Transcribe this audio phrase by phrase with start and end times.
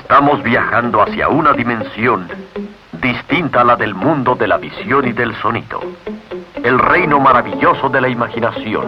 [0.00, 2.28] Estamos viajando hacia una dimensión
[3.00, 5.80] distinta a la del mundo de la visión y del sonido.
[6.64, 8.86] El reino maravilloso de la imaginación.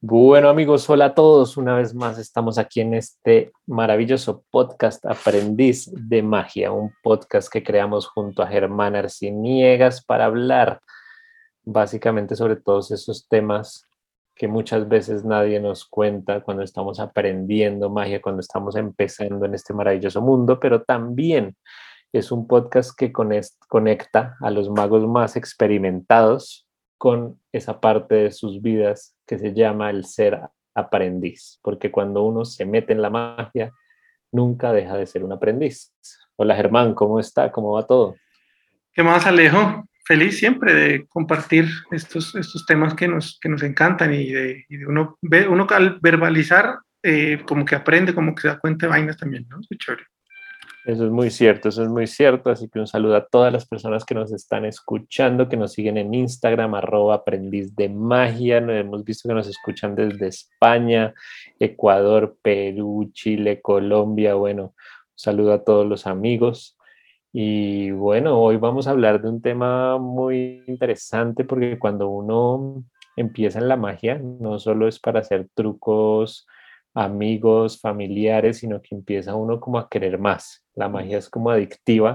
[0.00, 1.58] Bueno amigos, hola a todos.
[1.58, 7.62] Una vez más estamos aquí en este maravilloso podcast Aprendiz de Magia, un podcast que
[7.62, 10.80] creamos junto a Germán Arciniegas para hablar
[11.62, 13.85] básicamente sobre todos esos temas
[14.36, 19.72] que muchas veces nadie nos cuenta cuando estamos aprendiendo magia, cuando estamos empezando en este
[19.72, 21.56] maravilloso mundo, pero también
[22.12, 28.60] es un podcast que conecta a los magos más experimentados con esa parte de sus
[28.60, 30.40] vidas que se llama el ser
[30.74, 33.72] aprendiz, porque cuando uno se mete en la magia,
[34.30, 35.94] nunca deja de ser un aprendiz.
[36.36, 37.50] Hola Germán, ¿cómo está?
[37.50, 38.16] ¿Cómo va todo?
[38.92, 39.86] ¿Qué más, Alejo?
[40.06, 45.18] Feliz siempre de compartir estos, estos temas que nos, que nos encantan y de, uno,
[45.48, 49.46] uno al verbalizar eh, como que aprende, como que se da cuenta de vainas también,
[49.48, 49.58] ¿no?
[49.60, 50.04] Es chévere.
[50.86, 52.48] Eso es muy cierto, eso es muy cierto.
[52.48, 55.98] Así que un saludo a todas las personas que nos están escuchando, que nos siguen
[55.98, 58.58] en Instagram, arroba aprendiz de magia.
[58.58, 61.12] Hemos visto que nos escuchan desde España,
[61.58, 64.34] Ecuador, Perú, Chile, Colombia.
[64.34, 64.72] Bueno, un
[65.16, 66.75] saludo a todos los amigos.
[67.38, 72.82] Y bueno, hoy vamos a hablar de un tema muy interesante porque cuando uno
[73.14, 76.46] empieza en la magia, no solo es para hacer trucos
[76.94, 80.64] amigos, familiares, sino que empieza uno como a querer más.
[80.74, 82.14] La magia es como adictiva,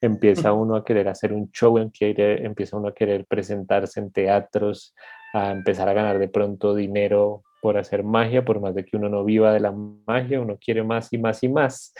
[0.00, 4.94] empieza uno a querer hacer un show, empieza uno a querer presentarse en teatros,
[5.34, 9.08] a empezar a ganar de pronto dinero por hacer magia, por más de que uno
[9.08, 11.94] no viva de la magia, uno quiere más y más y más.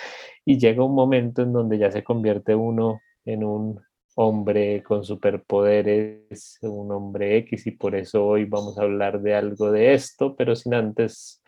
[0.44, 3.80] Y llega un momento en donde ya se convierte uno en un
[4.16, 9.70] hombre con superpoderes, un hombre X, y por eso hoy vamos a hablar de algo
[9.70, 11.40] de esto, pero sin antes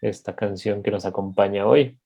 [0.00, 1.98] esta canción que nos acompaña hoy.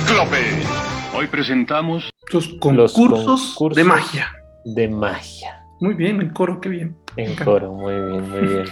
[0.00, 0.38] Cíclope.
[1.14, 4.28] Hoy presentamos los concursos, de magia.
[4.64, 5.62] De magia.
[5.80, 6.96] Muy bien, en coro, qué bien.
[7.16, 8.64] En coro, muy bien, muy bien.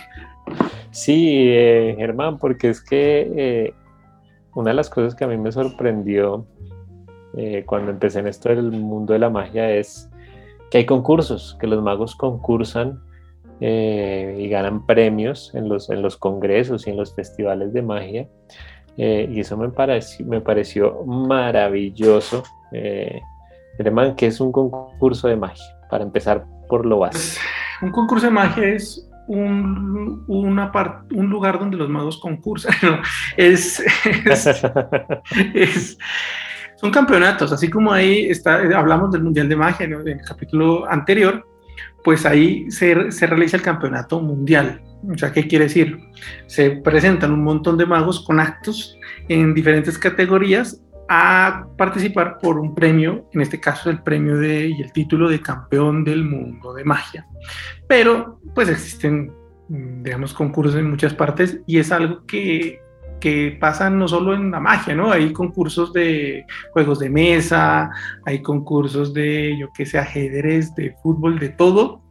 [0.91, 3.75] Sí, eh, Germán, porque es que eh,
[4.55, 6.47] una de las cosas que a mí me sorprendió
[7.37, 10.09] eh, cuando empecé en esto del mundo de la magia es
[10.71, 13.03] que hay concursos, que los magos concursan
[13.60, 18.28] y ganan premios en los, en los congresos y en los festivales de magia.
[18.98, 22.42] Eh, y eso me pareció, me pareció maravilloso.
[22.72, 23.20] Eh,
[24.16, 27.22] que es un concurso de magia, para empezar por lo básico.
[27.22, 30.72] Pues, un concurso de magia es un, una
[31.14, 32.75] un lugar donde los magos concursan.
[33.36, 33.81] Es,
[35.54, 35.98] es,
[36.76, 41.47] son campeonatos, así como ahí está, hablamos del Mundial de Magia en el capítulo anterior,
[42.08, 46.00] pues ahí se, se realiza el campeonato mundial o sea, ¿qué quiere decir?
[46.46, 48.98] Se presentan un montón de magos con actos
[49.28, 54.80] en diferentes categorías a participar por un premio, en este caso el premio de, y
[54.80, 57.26] el título de campeón del mundo de magia.
[57.86, 59.30] Pero pues existen,
[59.68, 62.80] digamos, concursos en muchas partes y es algo que,
[63.20, 65.10] que pasa no solo en la magia, ¿no?
[65.12, 67.90] Hay concursos de juegos de mesa,
[68.24, 72.02] hay concursos de, yo qué sé, ajedrez, de fútbol, de todo,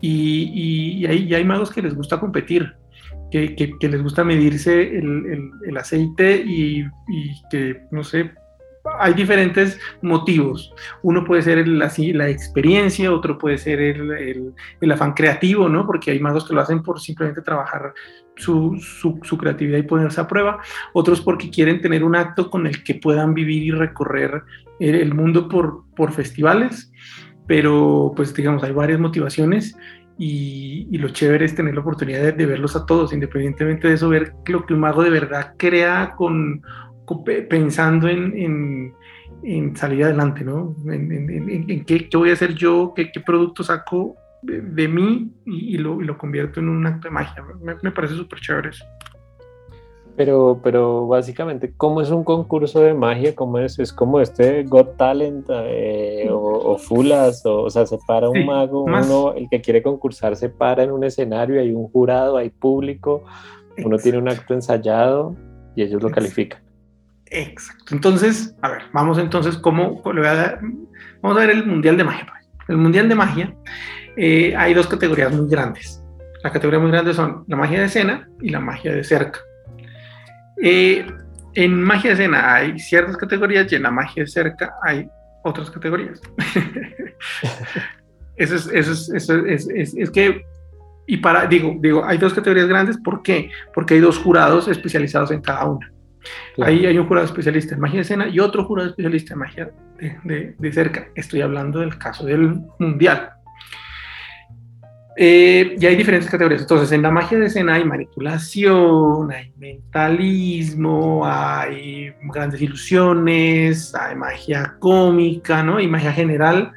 [0.00, 2.74] y, hay, hay, magos que les gusta competir,
[3.30, 8.32] que, que, les gusta medirse el, el, aceite y, y, que, no sé,
[8.98, 10.74] hay diferentes motivos.
[11.02, 15.86] Uno puede ser la, la experiencia, otro puede ser el, el, afán creativo, ¿no?
[15.86, 17.94] Porque hay magos que lo hacen por simplemente trabajar
[18.36, 20.60] su, su, creatividad y ponerse a prueba.
[20.92, 24.42] Otros porque quieren tener un acto con el que puedan vivir y recorrer
[24.80, 26.90] el, mundo por, por festivales
[27.46, 29.76] pero pues digamos, hay varias motivaciones
[30.18, 34.34] y, lo chévere es tener la oportunidad de, verlos a todos, independientemente de eso, ver
[34.46, 36.62] lo que un mago de verdad crea con,
[37.24, 38.94] pensando en,
[39.42, 40.74] en, salir adelante, ¿no?
[40.86, 46.00] En, qué, qué, voy a hacer yo, qué, qué producto saco de, mí y, lo,
[46.00, 47.44] y, lo, convierto en un acto de magia.
[47.60, 48.84] Me, me parece súper chévere eso.
[50.16, 53.34] Pero, pero básicamente, ¿cómo es un concurso de magia?
[53.34, 53.78] ¿Cómo es?
[53.78, 57.46] ¿Es como este Got Talent eh, o, Fulas?
[57.46, 60.90] O, o, sea, se para un mago, uno, el que quiere concursar se para en
[60.90, 63.24] un escenario, hay un jurado, hay público,
[63.82, 65.34] uno tiene un acto ensayado
[65.74, 66.60] y ellos lo califican.
[67.32, 67.94] Exacto.
[67.94, 70.60] Entonces, a ver, vamos entonces, ¿cómo le voy a dar?
[71.22, 72.26] Vamos a ver el Mundial de Magia.
[72.26, 72.68] Pues.
[72.68, 73.54] El Mundial de Magia,
[74.16, 76.04] eh, hay dos categorías muy grandes.
[76.42, 79.40] Las categorías muy grandes son la magia de escena y la magia de cerca.
[80.62, 81.06] Eh,
[81.54, 85.08] en magia de escena hay ciertas categorías y en la magia de cerca hay
[85.42, 86.20] otras categorías.
[88.36, 90.44] eso es, eso es, eso es, es, es que
[91.06, 93.50] y para, digo, digo, hay dos categorías grandes, ¿por qué?
[93.74, 95.91] Porque hay dos jurados especializados en cada una.
[96.62, 99.70] Ahí hay un jurado especialista en magia de escena y otro jurado especialista en magia
[100.24, 101.08] de, de, cerca.
[101.14, 103.30] Estoy hablando del caso del mundial.
[105.16, 106.62] Eh, y hay diferentes categorías.
[106.62, 114.76] Entonces, en la magia de escena hay manipulación, hay mentalismo, hay grandes ilusiones, hay magia
[114.78, 115.80] cómica, ¿no?
[115.80, 116.72] Y magia general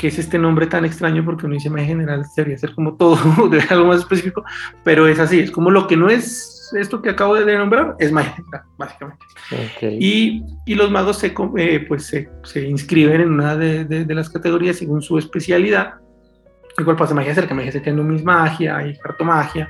[0.00, 3.18] que es este nombre tan extraño porque uno dice magia general, debería ser como todo,
[3.50, 4.42] de algo más específico,
[4.82, 8.12] pero es así, es como lo que no es esto que acabo de nombrar, es
[8.12, 9.26] magia general, básicamente.
[9.82, 14.30] Y, y, los magos se, eh, pues se, se, inscriben en una de, de, las
[14.30, 15.94] categorías según su especialidad.
[16.78, 19.68] Igual pasa magia cerca, magia cerca no mis magia, y cartomagia.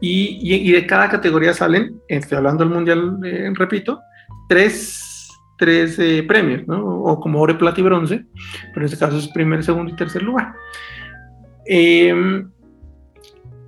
[0.00, 4.00] Y, y, y, de cada categoría salen, estoy hablando del mundial, eh, repito,
[4.48, 5.14] tres
[5.56, 6.84] tres eh, premios, ¿no?
[6.84, 8.24] O como oro, plata y bronce,
[8.72, 10.54] pero en este caso es primer, segundo y tercer lugar.
[11.66, 12.50] Em,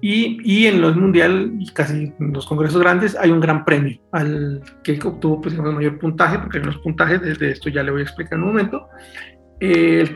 [0.09, 3.99] y, y, en los mundial y casi en los congresos grandes hay un gran premio
[4.13, 7.91] al que obtuvo pues, el mayor puntaje, porque en los puntajes, desde esto ya le
[7.91, 8.89] voy a explicar en un momento,
[9.59, 10.09] eh,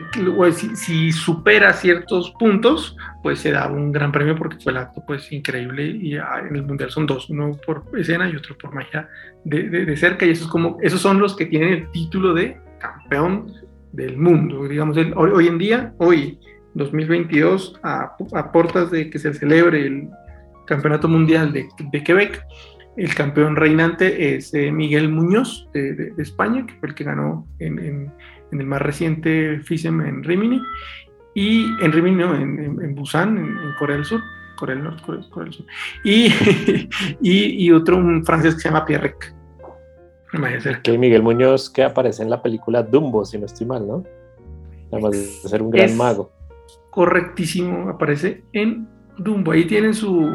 [0.75, 5.29] si, supera ciertos puntos, pues se da un gran premio porque fue el acto pues
[5.33, 9.09] increíble y ah, en el mundial son dos, uno por escena y otro por magia
[9.43, 10.25] de, de, cerca.
[10.25, 13.51] Y esos, como, esos son los que tienen el título de campeón
[13.91, 16.39] del mundo, digamos, hoy, hoy, en día, hoy
[16.75, 20.09] 2022, a, a, portas de que se celebre el
[20.67, 22.45] campeonato mundial de, de Quebec,
[22.97, 27.47] el campeón reinante es eh, Miguel Muñoz de, de, España, que fue el que ganó
[27.59, 28.11] en, en
[28.51, 30.61] en el más reciente FISEM en Rimini,
[31.33, 34.21] y en Rimini, no, en, Busan, en, Corea del Sur,
[34.57, 35.65] Corea del Norte, Corea, del Sur,
[36.03, 36.27] y,
[37.21, 39.35] y, y, otro, un francés que se llama Pierre Rec.
[40.81, 44.03] Que Miguel Muñoz que aparece en la película Dumbo, si no estoy mal, ¿no?
[44.91, 46.31] Además de ser un gran mago.
[46.91, 49.51] Correctísimo, aparece en Dumbo.
[49.51, 50.29] Ahí tienen su,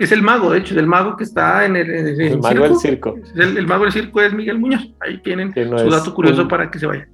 [0.00, 3.14] es el mago, de hecho, el mago que está en el, el, mago del circo.
[3.36, 4.92] El, mago del circo es Miguel Muñoz.
[5.00, 7.08] Ahí tienen su dato curioso para que se vayan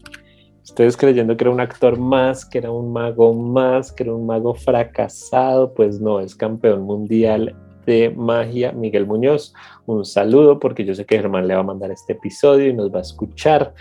[0.69, 4.27] ustedes creyendo que era un actor más, que era un mago más, que era un
[4.27, 9.55] mago fracasado, pues no, es campeón mundial de magia Miguel Muñoz.
[9.87, 12.93] Un saludo porque yo sé que Germán le va a mandar este episodio y nos
[12.93, 13.73] va a escuchar.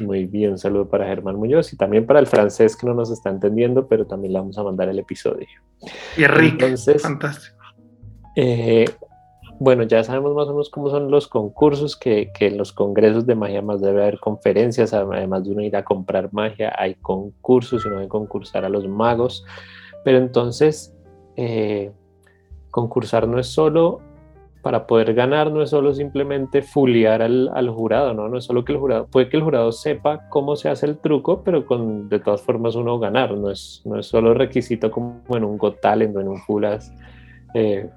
[0.00, 3.10] Muy bien, un saludo para Germán Muñoz y también para el francés que no nos
[3.10, 5.46] está entendiendo, pero también le vamos a mandar el episodio.
[6.16, 7.56] Y Enrique, Entonces, fantástico.
[8.36, 8.84] Eh,
[9.60, 13.26] bueno, ya sabemos más o menos cómo son los concursos, que, que, en los congresos
[13.26, 17.84] de magia más debe haber conferencias, además de uno ir a comprar magia, hay concursos
[17.84, 19.44] y uno debe concursar a los magos.
[20.04, 20.94] Pero entonces,
[21.36, 21.92] eh,
[22.70, 24.00] concursar no es solo
[24.68, 28.28] para poder ganar, no es solo simplemente fuliar al, al, jurado, ¿no?
[28.28, 30.98] No es solo que el jurado, puede que el jurado sepa cómo se hace el
[30.98, 35.22] truco, pero con de todas formas uno ganar, no es, no es solo requisito como
[35.30, 36.92] en un Got Talent o en un Fulas.
[37.54, 37.88] Eh,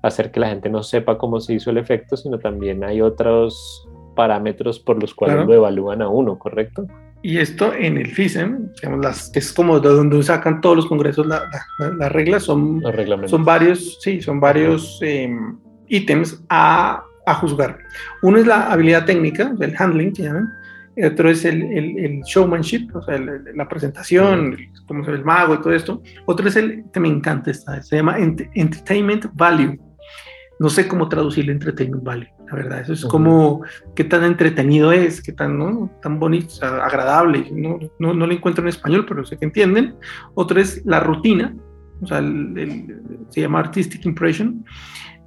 [0.00, 3.86] hacer que la gente no sepa cómo se hizo el efecto, sino también hay otros
[4.16, 6.86] parámetros por los cuales lo evalúan a uno, ¿correcto?
[7.20, 11.26] Y esto en el FISEM, digamos, las, es como de donde sacan todos los congresos
[11.26, 11.42] las
[11.98, 12.82] la, reglas, son,
[13.26, 17.78] son varios, sí, son varios em, ítems a, a, juzgar.
[18.22, 20.48] Uno es la habilidad técnica, el handling que llaman,
[21.04, 24.56] otro es el, el, showmanship, o sea, la presentación,
[24.86, 26.02] cómo se ve el mago y todo esto.
[26.26, 29.78] Otro es el, que me encanta esta, se llama entertainment value
[30.58, 32.80] no sé cómo traducir el entertainment value, la verdad.
[32.80, 33.62] Eso es como
[33.94, 35.90] qué tan entretenido es, qué tan, ¿no?
[36.00, 37.48] tan bonito, agradable.
[37.52, 39.96] No, no, no, lo encuentro en español, pero sé que entienden.
[40.34, 41.54] Otro es la rutina,
[42.00, 42.22] o sea,
[43.30, 44.64] se llama artistic impression.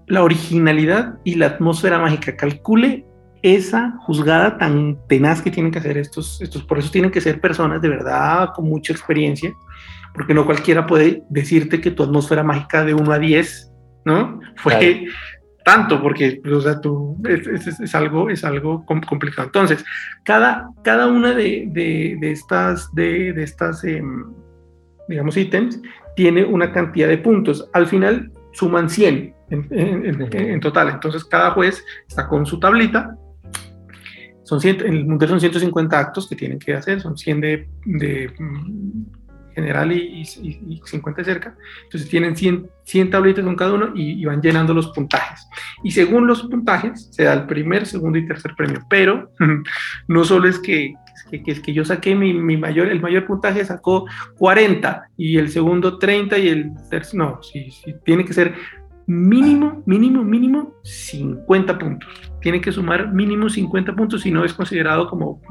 [0.07, 2.35] La originalidad y la atmósfera mágica.
[2.35, 3.05] Calcule
[3.43, 7.39] esa juzgada tan tenaz que tienen que hacer estos, estos, por eso tienen que ser
[7.39, 9.53] personas de verdad con mucha experiencia,
[10.13, 13.71] porque no cualquiera puede decirte que tu atmósfera mágica de 1 a 10
[14.07, 14.39] ¿no?
[14.55, 15.05] Fue
[15.65, 19.47] tanto, porque o sea, tú, es, algo, es algo complicado.
[19.47, 19.83] Entonces,
[20.23, 24.33] cada, cada una de, de, estas, de, de estas em,
[25.09, 25.81] digamos, ítems
[26.15, 27.69] tiene una cantidad de puntos.
[27.73, 30.89] Al final suman 100 en, en, total.
[30.89, 33.15] Entonces, cada juez está con su tablita.
[34.43, 37.69] Son 100, en el mundial son 150 actos que tienen que hacer, son 100 de,
[37.85, 38.33] de
[39.57, 41.55] general y, 50 cerca.
[41.83, 45.47] Entonces tienen 100, 100 tablitas con cada uno y, van llenando los puntajes.
[45.83, 48.85] Y según los puntajes se da el primer, segundo y tercer premio.
[48.89, 49.31] Pero
[50.07, 50.93] no solo es que,
[51.29, 54.05] que, que, que yo saqué mi, mi, mayor, el mayor puntaje sacó
[54.37, 57.69] 40 y el segundo 30 y el tercer, no, sí,
[58.05, 58.55] tiene que ser
[59.05, 65.09] mínimo, mínimo, mínimo 50 puntos tiene que sumar mínimo 50 puntos si no es considerado
[65.09, 65.41] como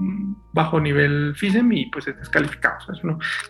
[0.54, 2.76] bajo nivel FISEM y pues es descalificado.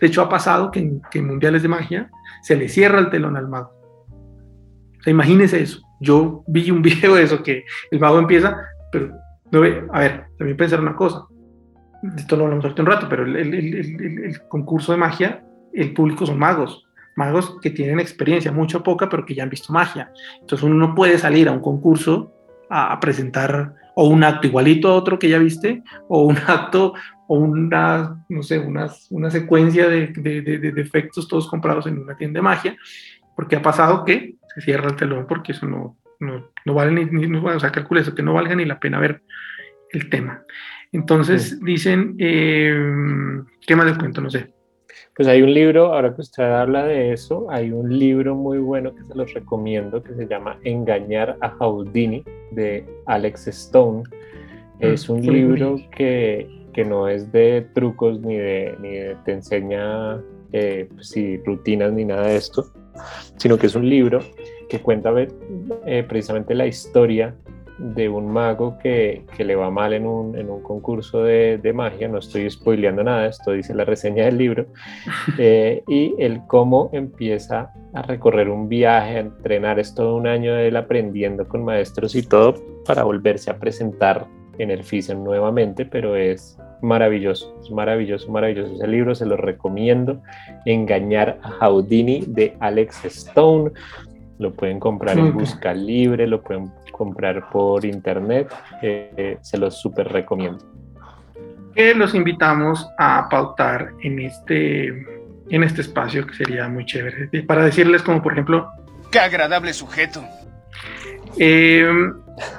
[0.01, 2.09] De hecho, ha pasado que en, mundiales de magia
[2.41, 3.71] se le cierra el telón al mago.
[4.99, 5.81] O sea, imagínese eso.
[6.01, 8.57] Yo vi un video de eso, que el mago empieza,
[8.91, 9.11] pero
[9.51, 11.25] no ve, a ver, también pensar una cosa.
[12.17, 16.39] Esto lo hablamos ahorita un rato, pero el, el concurso de magia, el público son
[16.39, 16.87] magos
[17.17, 20.11] magos que tienen experiencia, mucha o poca, pero que ya han visto magia.
[20.39, 22.31] Entonces uno no puede salir a un concurso
[22.69, 26.93] a, presentar o un acto igualito a otro que ya viste, o un acto
[27.27, 32.15] o una, no sé, una, una secuencia de, de, de, efectos todos comprados en una
[32.15, 32.77] tienda de magia,
[33.35, 37.27] porque ha pasado que se cierra el telón porque eso no, no, no vale ni,
[37.27, 39.23] ni o sea, calcula eso, que no valga ni la pena ver
[39.91, 40.43] el tema.
[40.91, 42.73] Entonces dicen, eh,
[43.65, 44.21] ¿qué más les cuento?
[44.21, 44.51] No sé.
[45.15, 48.93] Pues hay un libro, ahora que usted habla de eso, hay un libro muy bueno
[48.93, 54.03] que se los recomiendo que se llama Engañar a Houdini de Alex Stone.
[54.79, 59.31] Mm, es un libro que, que, no es de trucos ni de, ni de te
[59.31, 62.71] enseña eh, pues rutinas ni nada de esto,
[63.37, 64.19] sino que es un libro
[64.69, 67.35] que cuenta eh, precisamente la historia
[67.77, 71.73] de un mago que, que le va mal en un, en un concurso de, de,
[71.73, 74.65] magia, no estoy spoileando nada, esto dice la reseña del libro,
[75.37, 80.53] eh, y el cómo empieza a recorrer un viaje, a entrenar, es todo un año
[80.55, 82.55] de él aprendiendo con maestros y todo
[82.85, 84.25] para volverse a presentar
[84.57, 88.73] en el FISEM nuevamente, pero es maravilloso, es maravilloso, maravilloso.
[88.73, 90.21] Ese libro, se lo recomiendo,
[90.65, 93.71] Engañar a Houdini de Alex Stone,
[94.39, 100.07] lo pueden comprar en Busca Libre, lo pueden comprar por internet, eh, se los súper
[100.09, 100.65] recomiendo.
[101.75, 104.87] Que los invitamos a pautar en este,
[105.49, 108.69] en este espacio que sería muy chévere, para decirles como por ejemplo...
[109.11, 110.23] ¡Qué agradable sujeto!
[111.37, 111.87] Eh,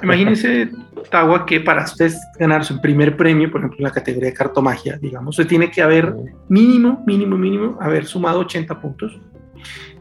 [0.01, 0.69] imagínense,
[1.09, 4.97] Tawa, que para usted ganar su primer premio, por ejemplo, en la categoría de cartomagia,
[4.97, 6.13] digamos, usted tiene que haber
[6.47, 9.19] mínimo, mínimo, mínimo, haber sumado 80 puntos.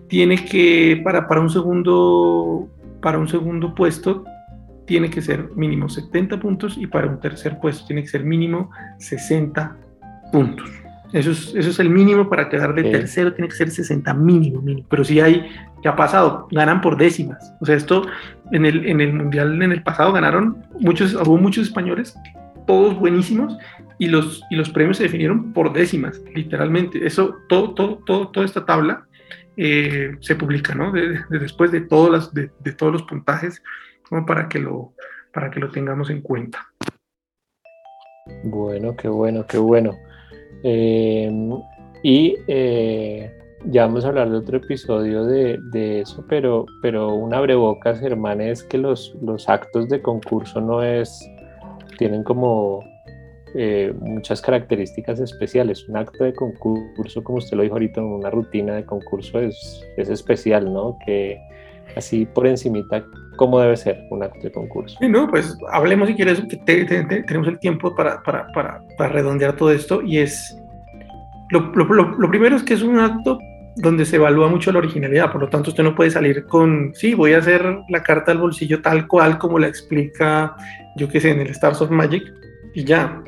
[0.09, 2.69] Tiene que, para, para un segundo
[3.01, 4.25] para un segundo puesto
[4.87, 8.71] tiene que ser mínimo 70 puntos y para un tercer puesto tiene que ser mínimo
[8.99, 9.77] 60
[10.33, 10.71] puntos.
[11.13, 14.61] Eso es, eso es el mínimo para quedar de tercero, tiene que ser 60 mínimo,
[14.61, 14.87] mínimo.
[14.91, 15.51] Pero si hay,
[15.83, 16.49] ¿qué ha pasado?
[16.51, 17.53] Ganan por décimas.
[17.61, 18.07] O sea, esto
[18.53, 22.15] en el, en el Mundial en el pasado ganaron muchos, hubo muchos españoles,
[22.67, 23.57] todos buenísimos,
[23.99, 27.07] y los, y los premios se definieron por décimas, literalmente.
[27.07, 29.08] Eso, todo, todo, todo, toda esta tabla
[29.61, 30.93] eh, se publica, ¿no?
[31.31, 32.31] después de, todos
[32.81, 33.61] los puntajes,
[34.09, 34.95] como para que lo,
[35.33, 36.65] para que lo tengamos en cuenta.
[38.45, 39.99] Bueno, qué bueno, qué bueno.
[40.63, 41.51] Em,
[42.05, 47.35] y eh, ya vamos a hablar de otro episodio de, de, eso, pero, pero un
[47.35, 51.29] abrebocas, hermana, es que los, los actos de concurso no es,
[51.99, 52.85] tienen como
[53.55, 55.89] eh, muchas características especiales.
[55.89, 60.09] Un acto de concurso, como usted lo dijo ahorita, una rutina de concurso es, es
[60.09, 60.99] especial, ¿no?
[61.05, 61.39] Que
[61.97, 63.05] así por encimita,
[63.37, 64.97] ¿cómo debe ser un acto de concurso?
[65.01, 66.57] Sí, no, pues hablemos si quieres, que
[67.27, 70.57] tenemos el tiempo para, para, para, para, redondear todo esto y es,
[71.51, 73.39] lo, lo, lo, primero es que es un acto
[73.77, 77.15] donde se evalúa mucho la originalidad, por lo tanto usted no puede salir con, sí,
[77.15, 80.57] voy a hacer la carta del bolsillo tal cual como la explica,
[80.97, 82.23] yo qué sé, en el Stars of Magic,
[82.75, 83.23] y ya,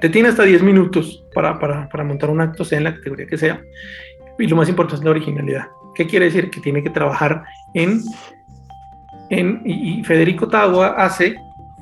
[0.00, 3.26] te tiene hasta 10 minutos para, para, para, montar un acto, sea en la categoría
[3.26, 3.60] que sea.
[4.38, 5.66] Y lo más importante es la originalidad.
[5.94, 6.50] ¿Qué quiere decir?
[6.50, 8.02] Que tiene que trabajar en...
[9.30, 11.36] en y, Federico Tagua hace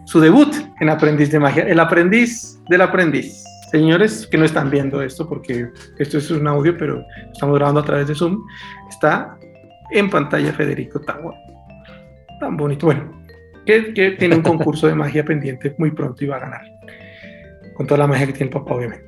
[0.05, 3.45] su debut en Aprendiz de Magia, el aprendiz del aprendiz.
[3.71, 5.69] Señores que no están viendo esto porque
[5.99, 8.41] esto es un audio, pero estamos grabando a través de Zoom,
[8.89, 9.37] está
[9.91, 11.35] en pantalla Federico Tagua.
[12.39, 12.87] Tan bonito.
[12.87, 13.21] Bueno,
[13.67, 16.75] que, que tiene un concurso de magia pendiente muy pronto y va a ganar
[17.76, 19.04] con toda la magia que tiene el papá, obviamente.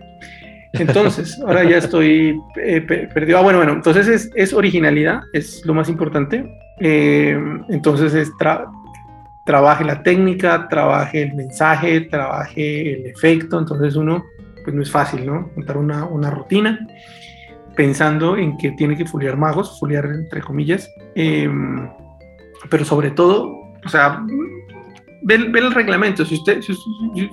[0.72, 3.38] Entonces, ahora ya estoy eh, perdido.
[3.38, 6.44] Ah, bueno, bueno, entonces es, es, originalidad, es lo más importante.
[6.80, 7.38] Eh,
[7.70, 8.30] entonces es
[9.44, 13.58] trabaje la técnica, trabaje el mensaje, trabaje el efecto.
[13.58, 14.25] Entonces uno,
[14.62, 15.48] pues no es fácil, ¿no?
[15.54, 16.78] Contar una, una rutina
[17.75, 21.48] pensando en que tiene que foliar magos, foliar entre comillas, eh,
[22.68, 23.52] pero sobre todo,
[23.84, 24.20] o sea,
[25.22, 26.72] ve, el reglamento, si, usted, si,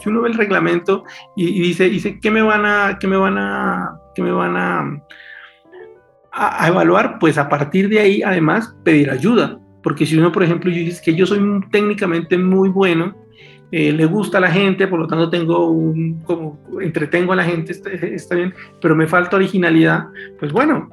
[0.06, 1.04] uno ve el reglamento
[1.36, 5.02] y, dice, dice, ¿qué me van a, qué me van a, qué me van a,
[6.32, 7.20] a, evaluar?
[7.20, 9.60] Pues a partir de ahí, además, pedir ayuda.
[9.84, 11.40] Porque si uno, por ejemplo, dice que yo soy
[11.72, 13.16] técnicamente muy bueno,
[13.72, 17.72] eh, le gusta a la gente, por lo tanto tengo como entretengo a la gente,
[17.72, 20.06] está, bien, pero me falta originalidad,
[20.40, 20.90] pues bueno,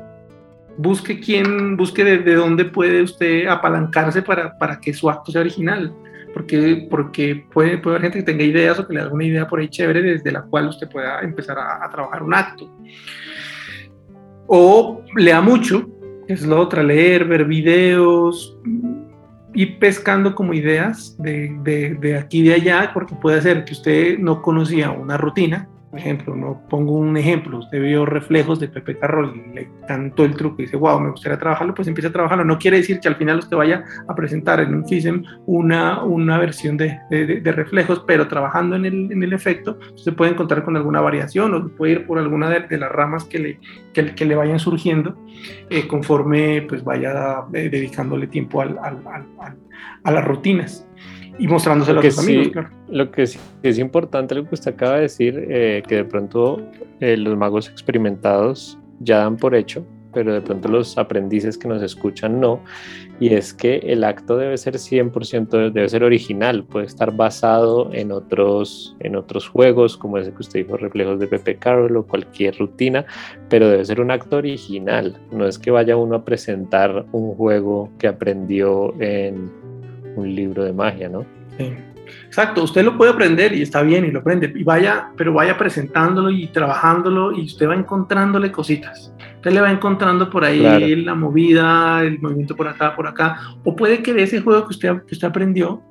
[0.79, 5.95] busque quién, busque de, dónde puede usted apalancarse para, para que su acto sea original
[6.33, 9.47] porque, porque puede, puede haber gente que tenga ideas o que le haga una idea
[9.47, 12.71] por ahí chévere desde la cual usted pueda empezar a, trabajar un acto.
[14.47, 15.89] O lea mucho,
[16.29, 18.59] es la otra, leer, ver videos,
[19.55, 23.73] ir pescando como ideas de, de, de aquí y de allá, porque puede ser que
[23.73, 28.67] usted no conocía una rutina por ejemplo, no pongo un ejemplo, usted vio reflejos de
[28.67, 32.09] Pepe Carroll y le cantó el truco y dice, wow, me gustaría trabajarlo, pues empieza
[32.09, 32.47] a trabajarlo.
[32.47, 36.39] No quiere decir que al final usted vaya a presentar en un FISEM una, una
[36.39, 40.79] versión de, de, reflejos, pero trabajando en el, en el, efecto, usted puede encontrar con
[40.79, 43.61] alguna variación o puede ir por alguna de, las ramas que le,
[43.93, 45.23] que, que le vayan surgiendo
[45.69, 49.03] eh, conforme pues vaya eh, dedicándole tiempo al, al,
[50.05, 50.89] a las rutinas
[51.39, 52.67] y mostrándoselo a sus amigos.
[52.89, 56.61] Lo que sí es importante, lo que usted acaba de decir, eh, que de pronto
[57.01, 61.83] eh, los magos experimentados ya dan por hecho, pero de pronto los aprendices que nos
[61.83, 62.61] escuchan no,
[63.19, 68.13] y es que el acto debe ser 100%, debe ser original, puede estar basado en
[68.13, 72.59] otros, en otros juegos, como ese que usted dijo, reflejos de Pepe Carroll o cualquier
[72.59, 73.05] rutina,
[73.49, 77.91] pero debe ser un acto original, no es que vaya uno a presentar un juego
[77.99, 79.62] que aprendió en
[80.17, 81.25] un libro de magia, ¿no?
[81.59, 81.73] Sí.
[82.27, 85.57] Exacto, usted lo puede aprender y está bien y lo aprende, y vaya, pero vaya
[85.57, 89.13] presentándolo y trabajándolo y usted va encontrándole cositas.
[89.37, 93.77] Usted le va encontrando por ahí la movida, el movimiento por acá, por acá, o
[93.77, 95.83] puede que de ese juego que usted, que usted aprendió,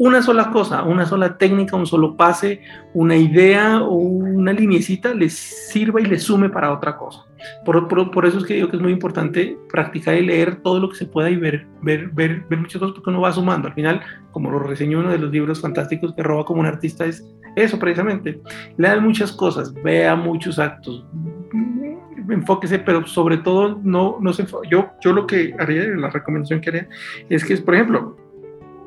[0.00, 2.62] una sola cosa, una sola técnica, un solo pase,
[2.94, 7.26] una idea o una linecita les sirva y les sume para otra cosa.
[7.66, 10.88] Por, por, eso es que digo que es muy importante practicar y leer todo lo
[10.88, 13.68] que se pueda y ver, ver, ver, ver muchas cosas porque uno va sumando.
[13.68, 17.04] Al final, como lo reseñó uno de los libros fantásticos que roba como un artista,
[17.04, 17.22] es
[17.54, 18.40] eso precisamente.
[18.78, 21.04] Lea muchas cosas, vea muchos actos,
[22.30, 26.70] enfóquese, pero sobre todo no, no se yo, yo lo que haría, la recomendación que
[26.70, 26.88] haría,
[27.28, 28.16] es que, por ejemplo,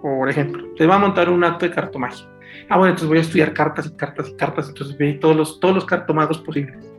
[0.04, 2.28] por ejemplo, se va a montar un acto de cartomagia.
[2.68, 5.60] Ah, bueno, entonces voy a estudiar cartas y cartas y cartas, entonces ve todos los,
[5.62, 6.92] todos los cartomagos posibles.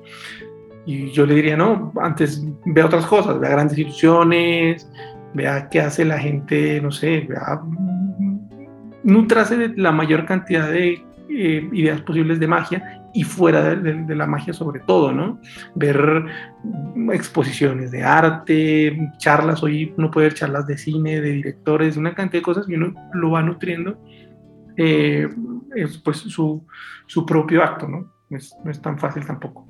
[0.86, 4.90] Y yo le diría, no, antes vea otras cosas, vea grandes ilusiones,
[5.34, 7.60] vea qué hace la gente, no sé, vea,
[9.02, 14.26] nutrase de la mayor cantidad de eh, ideas posibles de magia y fuera de, la
[14.26, 15.40] magia sobre todo, ¿no?
[15.74, 16.24] Ver
[17.12, 22.40] exposiciones de arte, charlas, hoy uno puede ver charlas de cine, de directores, una cantidad
[22.40, 23.98] de cosas y uno lo va nutriendo,
[24.76, 25.28] eh,
[25.76, 26.66] es pues su,
[27.06, 28.12] su, propio acto, ¿no?
[28.30, 29.64] no es tan fácil tampoco.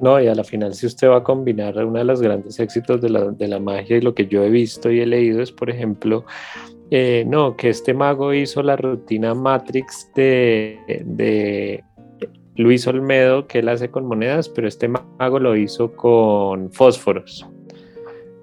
[0.00, 3.00] No, y a la final si usted va a combinar uno de los grandes éxitos
[3.02, 5.52] de la, de la magia y lo que yo he visto y he leído es,
[5.52, 6.24] por ejemplo,
[6.90, 11.84] eh, no, que este mago hizo la rutina Matrix de, de
[12.60, 17.48] Luis Olmedo, que él hace con monedas, pero este mago lo hizo con fósforos.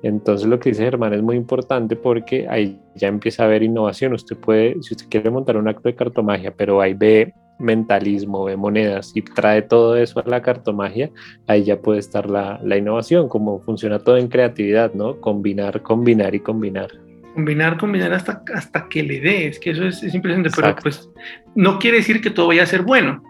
[0.02, 4.14] Entonces lo que dice Germán es muy importante porque ahí ya empieza a haber innovación.
[4.14, 8.58] Usted puede, si usted quiere montar un acto de cartomagia, pero ahí ve mentalismo, ve
[8.58, 11.12] monedas y trae todo eso a la cartomagia,
[11.46, 15.22] ahí ya puede estar la, la innovación, como funciona todo en creatividad, ¿no?
[15.22, 16.90] Combinar, combinar y combinar
[17.36, 21.08] combinar, combinar hasta, hasta que le dé, es que eso es, es impresionante, pero pues
[21.54, 23.22] no quiere decir que todo vaya a ser bueno.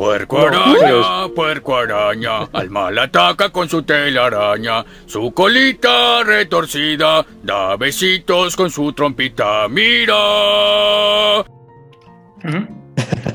[0.00, 8.56] Puerco araña, puerco araña, al mal ataca con su telaraña, su colita retorcida, da besitos
[8.56, 11.44] con su trompita, mira.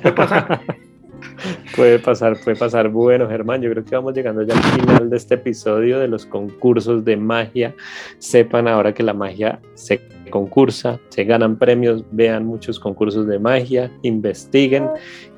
[0.01, 0.59] ¿Qué pasa?
[1.75, 2.89] Puede pasar, puede pasar.
[2.89, 6.25] Bueno, Germán, yo creo que vamos llegando ya al final de este episodio de los
[6.25, 7.75] concursos de magia.
[8.17, 13.91] Sepan ahora que la magia se concursa, se ganan premios, vean muchos concursos de magia,
[14.01, 14.89] investiguen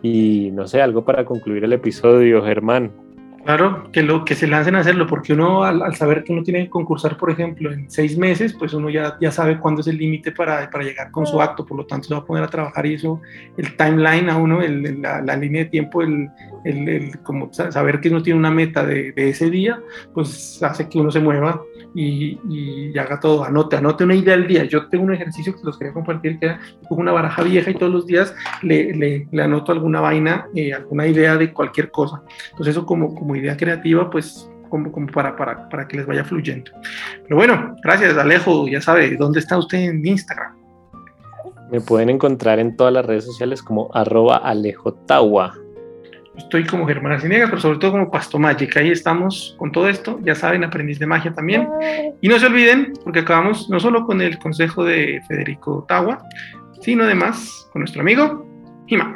[0.01, 3.06] y no sé, algo para concluir el episodio, Germán.
[3.47, 6.65] Claro, que, lo, que se lancen a hacerlo, porque uno al, saber que uno tiene
[6.65, 9.97] que concursar, por ejemplo, en seis meses, pues uno ya, ya sabe cuándo es el
[9.97, 12.49] límite para, para, llegar con su acto, por lo tanto se va a poner a
[12.49, 13.21] trabajar y eso,
[13.55, 16.29] el timeline a uno, el, la, la, línea de tiempo, el,
[16.65, 19.79] el, como saber que uno tiene una meta de, de, ese día,
[20.13, 21.61] pues hace que uno se mueva
[21.95, 24.65] y, y, haga todo, anote, anote una idea al día.
[24.65, 27.91] Yo tengo un ejercicio que los quería compartir, que era una baraja vieja y todos
[27.91, 32.21] los días le, le, le anoto alguna vaina, eh, alguna idea de cualquier cosa.
[32.51, 36.23] Entonces eso como, como idea creativa, pues como, como para, para, para, que les vaya
[36.23, 36.71] fluyendo.
[37.23, 40.55] Pero bueno, gracias Alejo, ya sabe, ¿dónde está usted en Instagram?
[41.71, 45.53] Me pueden encontrar en todas las redes sociales como arroba Alejo Tawa
[46.37, 48.77] estoy como Germán Arciniegas, pero sobre todo como Pasto Magic.
[48.77, 50.19] Ahí estamos con todo esto.
[50.23, 51.67] Ya saben, aprendiz de magia también.
[52.21, 56.23] Y no se olviden, porque acabamos no solo con el consejo de Federico Tawa,
[56.81, 58.45] sino además con nuestro amigo
[58.87, 59.13] Hima.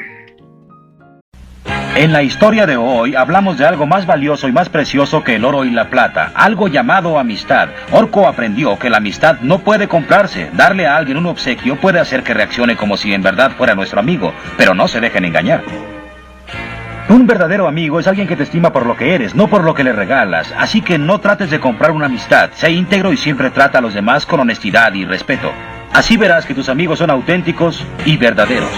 [1.93, 5.43] En la historia de hoy hablamos de algo más valioso y más precioso que el
[5.43, 7.67] oro y la plata, algo llamado amistad.
[7.91, 10.49] Orco aprendió que la amistad no puede comprarse.
[10.53, 13.99] Darle a alguien un obsequio puede hacer que reaccione como si en verdad fuera nuestro
[13.99, 15.63] amigo, pero no se dejen engañar.
[17.09, 19.73] Un verdadero amigo es alguien que te estima por lo que eres, no por lo
[19.73, 20.53] que le regalas.
[20.57, 22.51] Así que no trates de comprar una amistad.
[22.53, 25.51] Sé íntegro y siempre trata a los demás con honestidad y respeto.
[25.91, 28.71] Así verás que tus amigos son auténticos y verdaderos.